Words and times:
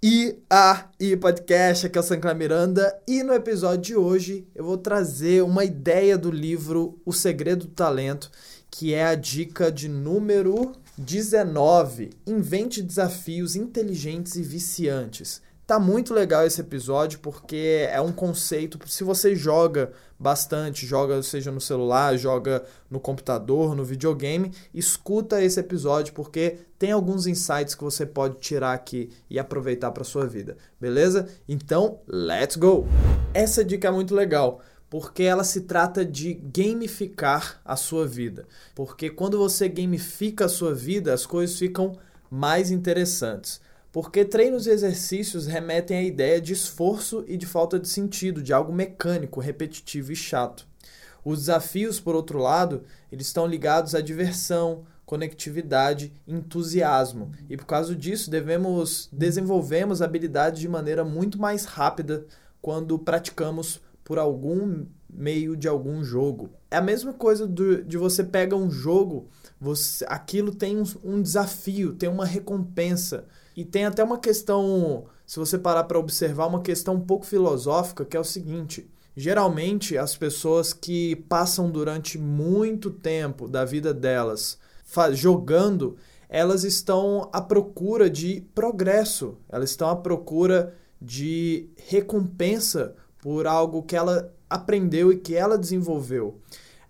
E 0.00 0.38
aí, 0.48 1.16
podcast, 1.16 1.86
aqui 1.86 1.98
é 1.98 2.00
o 2.00 2.04
Sancler 2.04 2.36
Miranda 2.36 2.96
e 3.04 3.24
no 3.24 3.34
episódio 3.34 3.82
de 3.82 3.96
hoje 3.96 4.46
eu 4.54 4.64
vou 4.64 4.78
trazer 4.78 5.42
uma 5.42 5.64
ideia 5.64 6.16
do 6.16 6.30
livro 6.30 7.00
O 7.04 7.12
Segredo 7.12 7.66
do 7.66 7.72
Talento, 7.72 8.30
que 8.70 8.94
é 8.94 9.04
a 9.04 9.16
dica 9.16 9.72
de 9.72 9.88
número 9.88 10.72
19, 10.96 12.10
Invente 12.24 12.80
desafios 12.80 13.56
inteligentes 13.56 14.36
e 14.36 14.42
viciantes. 14.42 15.42
Tá 15.68 15.78
muito 15.78 16.14
legal 16.14 16.46
esse 16.46 16.62
episódio 16.62 17.18
porque 17.18 17.86
é 17.90 18.00
um 18.00 18.10
conceito. 18.10 18.78
Se 18.88 19.04
você 19.04 19.36
joga 19.36 19.92
bastante, 20.18 20.86
joga 20.86 21.22
seja 21.22 21.52
no 21.52 21.60
celular, 21.60 22.16
joga 22.16 22.64
no 22.90 22.98
computador, 22.98 23.76
no 23.76 23.84
videogame, 23.84 24.50
escuta 24.72 25.42
esse 25.42 25.60
episódio 25.60 26.14
porque 26.14 26.60
tem 26.78 26.90
alguns 26.90 27.26
insights 27.26 27.74
que 27.74 27.84
você 27.84 28.06
pode 28.06 28.38
tirar 28.38 28.72
aqui 28.72 29.10
e 29.28 29.38
aproveitar 29.38 29.90
para 29.90 30.04
sua 30.04 30.26
vida, 30.26 30.56
beleza? 30.80 31.28
Então, 31.46 32.00
let's 32.08 32.56
go. 32.56 32.86
Essa 33.34 33.62
dica 33.62 33.88
é 33.88 33.90
muito 33.90 34.14
legal 34.14 34.62
porque 34.88 35.22
ela 35.22 35.44
se 35.44 35.60
trata 35.60 36.02
de 36.02 36.32
gamificar 36.32 37.60
a 37.62 37.76
sua 37.76 38.06
vida. 38.06 38.46
Porque 38.74 39.10
quando 39.10 39.36
você 39.36 39.68
gamifica 39.68 40.46
a 40.46 40.48
sua 40.48 40.74
vida, 40.74 41.12
as 41.12 41.26
coisas 41.26 41.58
ficam 41.58 41.92
mais 42.30 42.70
interessantes. 42.70 43.60
Porque 43.90 44.24
treinos 44.24 44.66
e 44.66 44.70
exercícios 44.70 45.46
remetem 45.46 45.96
à 45.96 46.02
ideia 46.02 46.40
de 46.40 46.52
esforço 46.52 47.24
e 47.26 47.36
de 47.36 47.46
falta 47.46 47.78
de 47.78 47.88
sentido, 47.88 48.42
de 48.42 48.52
algo 48.52 48.72
mecânico, 48.72 49.40
repetitivo 49.40 50.12
e 50.12 50.16
chato. 50.16 50.66
Os 51.24 51.40
desafios, 51.40 51.98
por 51.98 52.14
outro 52.14 52.38
lado, 52.38 52.82
eles 53.10 53.26
estão 53.26 53.46
ligados 53.46 53.94
à 53.94 54.00
diversão, 54.00 54.84
conectividade, 55.04 56.12
entusiasmo. 56.26 57.32
E 57.48 57.56
por 57.56 57.64
causa 57.64 57.96
disso, 57.96 58.30
devemos 58.30 59.08
desenvolvemos 59.10 60.02
habilidades 60.02 60.60
de 60.60 60.68
maneira 60.68 61.02
muito 61.02 61.40
mais 61.40 61.64
rápida 61.64 62.26
quando 62.60 62.98
praticamos 62.98 63.80
por 64.04 64.18
algum 64.18 64.84
meio 65.08 65.56
de 65.56 65.66
algum 65.66 66.04
jogo. 66.04 66.50
É 66.70 66.76
a 66.76 66.82
mesma 66.82 67.14
coisa 67.14 67.46
do, 67.46 67.82
de 67.82 67.96
você 67.96 68.22
pega 68.22 68.54
um 68.54 68.70
jogo, 68.70 69.28
você, 69.58 70.04
aquilo 70.08 70.54
tem 70.54 70.76
um, 70.76 70.84
um 71.02 71.22
desafio, 71.22 71.94
tem 71.94 72.08
uma 72.08 72.26
recompensa. 72.26 73.24
E 73.58 73.64
tem 73.64 73.86
até 73.86 74.04
uma 74.04 74.18
questão, 74.18 75.06
se 75.26 75.36
você 75.36 75.58
parar 75.58 75.82
para 75.82 75.98
observar, 75.98 76.46
uma 76.46 76.62
questão 76.62 76.94
um 76.94 77.00
pouco 77.00 77.26
filosófica, 77.26 78.04
que 78.04 78.16
é 78.16 78.20
o 78.20 78.24
seguinte: 78.24 78.88
geralmente 79.16 79.98
as 79.98 80.16
pessoas 80.16 80.72
que 80.72 81.16
passam 81.28 81.68
durante 81.68 82.16
muito 82.16 82.88
tempo 82.88 83.48
da 83.48 83.64
vida 83.64 83.92
delas 83.92 84.60
jogando, 85.10 85.96
elas 86.28 86.62
estão 86.62 87.28
à 87.32 87.40
procura 87.40 88.08
de 88.08 88.42
progresso, 88.54 89.36
elas 89.48 89.70
estão 89.70 89.90
à 89.90 89.96
procura 89.96 90.72
de 91.02 91.68
recompensa 91.88 92.94
por 93.20 93.44
algo 93.44 93.82
que 93.82 93.96
ela 93.96 94.32
aprendeu 94.48 95.12
e 95.12 95.18
que 95.18 95.34
ela 95.34 95.58
desenvolveu. 95.58 96.38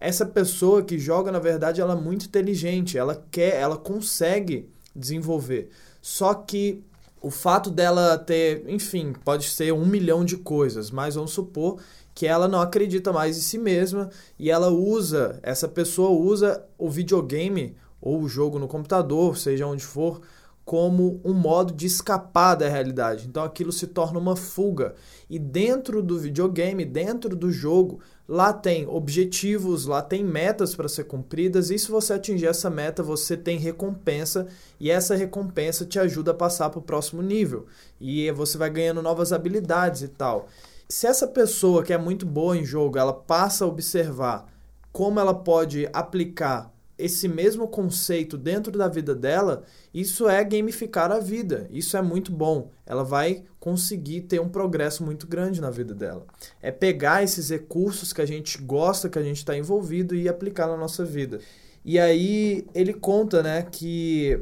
Essa 0.00 0.26
pessoa 0.26 0.82
que 0.82 0.98
joga, 0.98 1.30
na 1.30 1.38
verdade, 1.38 1.80
ela 1.80 1.92
é 1.92 2.00
muito 2.00 2.26
inteligente, 2.26 2.98
ela 2.98 3.24
quer, 3.30 3.54
ela 3.54 3.76
consegue 3.76 4.68
desenvolver. 4.96 5.70
Só 6.06 6.34
que 6.34 6.84
o 7.20 7.32
fato 7.32 7.68
dela 7.68 8.16
ter, 8.16 8.64
enfim, 8.68 9.12
pode 9.24 9.48
ser 9.48 9.72
um 9.72 9.84
milhão 9.84 10.24
de 10.24 10.36
coisas, 10.36 10.88
mas 10.88 11.16
vamos 11.16 11.32
supor 11.32 11.80
que 12.14 12.28
ela 12.28 12.46
não 12.46 12.60
acredita 12.60 13.12
mais 13.12 13.36
em 13.36 13.40
si 13.40 13.58
mesma 13.58 14.08
e 14.38 14.48
ela 14.48 14.70
usa, 14.70 15.40
essa 15.42 15.66
pessoa 15.66 16.10
usa 16.10 16.64
o 16.78 16.88
videogame 16.88 17.74
ou 18.00 18.22
o 18.22 18.28
jogo 18.28 18.56
no 18.56 18.68
computador, 18.68 19.36
seja 19.36 19.66
onde 19.66 19.84
for, 19.84 20.20
como 20.64 21.20
um 21.24 21.32
modo 21.32 21.74
de 21.74 21.86
escapar 21.86 22.54
da 22.54 22.68
realidade. 22.68 23.26
Então 23.26 23.42
aquilo 23.42 23.72
se 23.72 23.88
torna 23.88 24.20
uma 24.20 24.36
fuga. 24.36 24.94
E 25.28 25.40
dentro 25.40 26.00
do 26.00 26.20
videogame, 26.20 26.84
dentro 26.84 27.34
do 27.34 27.50
jogo, 27.50 27.98
Lá 28.28 28.52
tem 28.52 28.86
objetivos, 28.88 29.86
lá 29.86 30.02
tem 30.02 30.24
metas 30.24 30.74
para 30.74 30.88
ser 30.88 31.04
cumpridas, 31.04 31.70
e 31.70 31.78
se 31.78 31.88
você 31.90 32.12
atingir 32.12 32.46
essa 32.46 32.68
meta, 32.68 33.02
você 33.02 33.36
tem 33.36 33.56
recompensa, 33.56 34.48
e 34.80 34.90
essa 34.90 35.14
recompensa 35.14 35.86
te 35.86 35.98
ajuda 35.98 36.32
a 36.32 36.34
passar 36.34 36.70
para 36.70 36.80
o 36.80 36.82
próximo 36.82 37.22
nível. 37.22 37.66
E 38.00 38.30
você 38.32 38.58
vai 38.58 38.68
ganhando 38.68 39.00
novas 39.00 39.32
habilidades 39.32 40.02
e 40.02 40.08
tal. 40.08 40.48
Se 40.88 41.06
essa 41.06 41.26
pessoa 41.26 41.84
que 41.84 41.92
é 41.92 41.98
muito 41.98 42.26
boa 42.26 42.56
em 42.56 42.64
jogo, 42.64 42.98
ela 42.98 43.12
passa 43.12 43.64
a 43.64 43.68
observar 43.68 44.46
como 44.92 45.20
ela 45.20 45.34
pode 45.34 45.88
aplicar 45.92 46.72
esse 46.98 47.28
mesmo 47.28 47.68
conceito 47.68 48.38
dentro 48.38 48.72
da 48.72 48.88
vida 48.88 49.14
dela, 49.14 49.64
isso 49.92 50.28
é 50.28 50.42
gamificar 50.42 51.12
a 51.12 51.18
vida. 51.18 51.68
Isso 51.70 51.96
é 51.96 52.02
muito 52.02 52.32
bom. 52.32 52.70
Ela 52.86 53.04
vai 53.04 53.44
conseguir 53.60 54.22
ter 54.22 54.40
um 54.40 54.48
progresso 54.48 55.04
muito 55.04 55.26
grande 55.26 55.60
na 55.60 55.70
vida 55.70 55.94
dela. 55.94 56.24
É 56.62 56.70
pegar 56.70 57.22
esses 57.22 57.50
recursos 57.50 58.12
que 58.12 58.22
a 58.22 58.26
gente 58.26 58.58
gosta, 58.62 59.08
que 59.08 59.18
a 59.18 59.22
gente 59.22 59.38
está 59.38 59.56
envolvido 59.56 60.14
e 60.14 60.28
aplicar 60.28 60.66
na 60.66 60.76
nossa 60.76 61.04
vida. 61.04 61.40
E 61.84 61.98
aí 61.98 62.66
ele 62.74 62.94
conta, 62.94 63.42
né, 63.42 63.62
que 63.70 64.40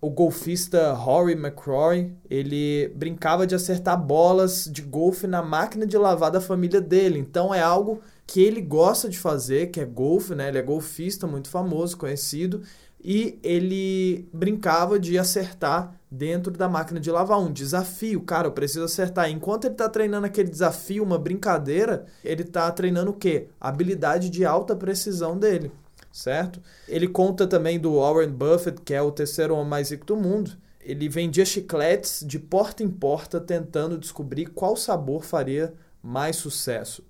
o 0.00 0.10
golfista 0.10 0.92
Rory 0.92 1.32
McCrory, 1.32 2.14
ele 2.28 2.92
brincava 2.94 3.46
de 3.46 3.54
acertar 3.54 3.98
bolas 3.98 4.68
de 4.70 4.82
golfe 4.82 5.26
na 5.26 5.42
máquina 5.42 5.86
de 5.86 5.96
lavar 5.96 6.30
da 6.30 6.42
família 6.42 6.80
dele. 6.80 7.18
Então 7.18 7.54
é 7.54 7.62
algo 7.62 8.02
que 8.26 8.42
ele 8.42 8.60
gosta 8.60 9.08
de 9.08 9.18
fazer, 9.18 9.70
que 9.70 9.80
é 9.80 9.84
golfe, 9.84 10.34
né? 10.34 10.48
Ele 10.48 10.58
é 10.58 10.62
golfista 10.62 11.26
muito 11.26 11.48
famoso, 11.48 11.96
conhecido, 11.96 12.62
e 13.04 13.38
ele 13.42 14.26
brincava 14.32 14.98
de 14.98 15.18
acertar 15.18 15.94
dentro 16.10 16.50
da 16.52 16.68
máquina 16.68 16.98
de 16.98 17.10
lavar 17.10 17.38
um 17.38 17.52
desafio, 17.52 18.22
cara, 18.22 18.48
eu 18.48 18.52
preciso 18.52 18.84
acertar. 18.84 19.28
Enquanto 19.30 19.66
ele 19.66 19.74
está 19.74 19.88
treinando 19.90 20.26
aquele 20.26 20.48
desafio, 20.48 21.02
uma 21.02 21.18
brincadeira, 21.18 22.06
ele 22.24 22.42
está 22.42 22.70
treinando 22.70 23.10
o 23.10 23.14
quê? 23.14 23.48
A 23.60 23.68
habilidade 23.68 24.30
de 24.30 24.44
alta 24.46 24.74
precisão 24.74 25.36
dele, 25.36 25.70
certo? 26.10 26.62
Ele 26.88 27.06
conta 27.06 27.46
também 27.46 27.78
do 27.78 27.96
Warren 27.96 28.30
Buffett, 28.30 28.80
que 28.80 28.94
é 28.94 29.02
o 29.02 29.12
terceiro 29.12 29.54
homem 29.54 29.68
mais 29.68 29.90
rico 29.90 30.06
do 30.06 30.16
mundo. 30.16 30.52
Ele 30.80 31.08
vendia 31.08 31.44
chicletes 31.44 32.24
de 32.26 32.38
porta 32.38 32.82
em 32.82 32.88
porta 32.88 33.38
tentando 33.38 33.98
descobrir 33.98 34.46
qual 34.46 34.76
sabor 34.76 35.24
faria 35.24 35.74
mais 36.02 36.36
sucesso. 36.36 37.02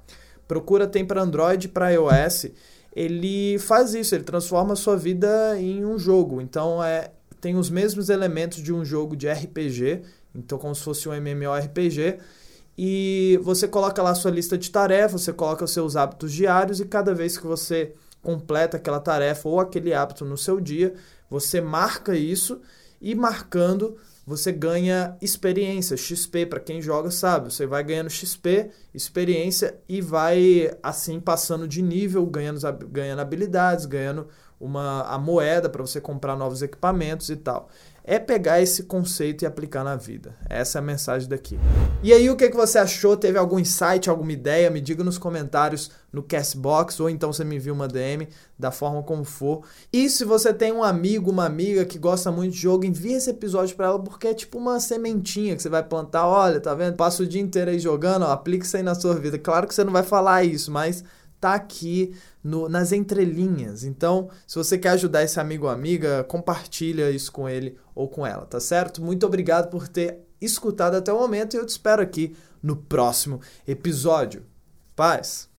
Procura, 0.47 0.87
tem 0.87 1.05
para 1.05 1.21
Android 1.21 1.65
e 1.65 1.69
para 1.69 1.89
iOS. 1.89 2.47
Ele 2.95 3.59
faz 3.59 3.93
isso, 3.93 4.15
ele 4.15 4.23
transforma 4.23 4.73
a 4.73 4.75
sua 4.75 4.95
vida 4.95 5.59
em 5.59 5.83
um 5.83 5.99
jogo. 5.99 6.41
Então 6.41 6.83
é 6.83 7.11
tem 7.45 7.55
os 7.55 7.69
mesmos 7.69 8.09
elementos 8.09 8.57
de 8.57 8.73
um 8.73 8.83
jogo 8.83 9.15
de 9.15 9.29
RPG, 9.29 10.01
então 10.33 10.57
como 10.57 10.73
se 10.73 10.81
fosse 10.81 11.07
um 11.07 11.13
MMORPG, 11.13 12.17
e 12.75 13.39
você 13.43 13.67
coloca 13.67 14.01
lá 14.01 14.09
a 14.09 14.15
sua 14.15 14.31
lista 14.31 14.57
de 14.57 14.71
tarefas, 14.71 15.21
você 15.21 15.31
coloca 15.31 15.63
os 15.63 15.71
seus 15.71 15.95
hábitos 15.95 16.33
diários 16.33 16.79
e 16.79 16.85
cada 16.85 17.13
vez 17.13 17.37
que 17.37 17.45
você 17.45 17.93
completa 18.19 18.77
aquela 18.77 18.99
tarefa 18.99 19.47
ou 19.47 19.59
aquele 19.59 19.93
hábito 19.93 20.25
no 20.25 20.35
seu 20.35 20.59
dia, 20.59 20.95
você 21.29 21.61
marca 21.61 22.15
isso 22.15 22.59
e 22.99 23.13
marcando 23.13 23.95
você 24.25 24.51
ganha 24.51 25.15
experiência, 25.21 25.95
XP, 25.95 26.47
para 26.47 26.59
quem 26.59 26.81
joga 26.81 27.11
sabe, 27.11 27.53
você 27.53 27.67
vai 27.67 27.83
ganhando 27.83 28.09
XP, 28.09 28.71
experiência 28.93 29.79
e 29.87 30.01
vai 30.01 30.75
assim 30.81 31.19
passando 31.19 31.67
de 31.67 31.81
nível, 31.81 32.25
ganhando, 32.25 32.59
ganhando 32.89 33.19
habilidades, 33.19 33.85
ganhando 33.85 34.27
uma, 34.59 35.03
a 35.03 35.17
moeda 35.19 35.69
para 35.69 35.81
você 35.81 36.01
comprar 36.01 36.35
novos 36.35 36.61
equipamentos 36.61 37.29
e 37.29 37.35
tal 37.35 37.69
é 38.07 38.19
pegar 38.19 38.61
esse 38.61 38.83
conceito 38.83 39.41
e 39.41 39.45
aplicar 39.47 39.83
na 39.83 39.95
vida. 39.95 40.35
Essa 40.47 40.77
é 40.77 40.79
a 40.79 40.83
mensagem 40.83 41.27
daqui. 41.27 41.59
E 42.03 42.13
aí, 42.13 42.29
o 42.29 42.35
que, 42.35 42.49
que 42.49 42.55
você 42.55 42.77
achou? 42.77 43.17
Teve 43.17 43.39
algum 43.39 43.57
insight, 43.57 44.07
alguma 44.07 44.31
ideia? 44.31 44.69
Me 44.69 44.79
diga 44.79 45.03
nos 45.03 45.17
comentários 45.17 45.89
no 46.13 46.21
Castbox 46.21 46.99
ou 46.99 47.09
então 47.09 47.33
você 47.33 47.43
me 47.43 47.55
envia 47.55 47.73
uma 47.73 47.87
DM, 47.87 48.27
da 48.59 48.69
forma 48.69 49.01
como 49.01 49.25
for. 49.25 49.63
E 49.91 50.07
se 50.07 50.23
você 50.23 50.53
tem 50.53 50.71
um 50.71 50.83
amigo, 50.83 51.31
uma 51.31 51.45
amiga 51.45 51.83
que 51.83 51.97
gosta 51.97 52.31
muito 52.31 52.53
de 52.53 52.59
jogo, 52.59 52.85
envia 52.85 53.17
esse 53.17 53.31
episódio 53.31 53.75
para 53.75 53.87
ela 53.87 53.99
porque 53.99 54.27
é 54.27 54.33
tipo 54.35 54.59
uma 54.59 54.79
sementinha 54.79 55.55
que 55.55 55.63
você 55.63 55.69
vai 55.69 55.81
plantar. 55.81 56.27
Olha, 56.27 56.61
tá 56.61 56.75
vendo? 56.75 56.95
Passa 56.95 57.23
o 57.23 57.27
dia 57.27 57.41
inteiro 57.41 57.71
aí 57.71 57.79
jogando, 57.79 58.23
ó, 58.23 58.31
aplica 58.31 58.65
isso 58.65 58.77
aí 58.77 58.83
na 58.83 58.93
sua 58.93 59.15
vida. 59.15 59.39
Claro 59.39 59.67
que 59.67 59.73
você 59.73 59.83
não 59.83 59.91
vai 59.91 60.03
falar 60.03 60.43
isso, 60.43 60.71
mas 60.71 61.03
tá 61.45 61.53
aqui 61.53 62.15
no, 62.43 62.67
nas 62.67 62.91
entrelinhas. 62.91 63.83
Então, 63.83 64.31
se 64.47 64.55
você 64.55 64.79
quer 64.79 64.89
ajudar 64.89 65.23
esse 65.23 65.39
amigo 65.39 65.65
ou 65.65 65.71
amiga, 65.71 66.23
compartilha 66.23 67.11
isso 67.11 67.31
com 67.31 67.47
ele 67.47 67.77
ou 67.93 68.09
com 68.09 68.25
ela, 68.25 68.47
tá 68.47 68.59
certo? 68.59 68.99
Muito 68.99 69.27
obrigado 69.27 69.69
por 69.69 69.87
ter 69.87 70.21
escutado 70.41 70.95
até 70.95 71.13
o 71.13 71.19
momento 71.19 71.53
e 71.53 71.57
eu 71.57 71.65
te 71.65 71.69
espero 71.69 72.01
aqui 72.01 72.35
no 72.63 72.75
próximo 72.75 73.39
episódio. 73.67 74.43
Paz! 74.95 75.47